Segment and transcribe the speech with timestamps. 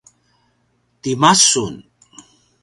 [1.01, 1.75] tima sun?